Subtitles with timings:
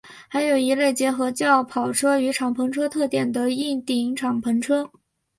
[0.27, 4.89] 还有一类结合轿跑车与敞篷车特点的硬顶敞篷车。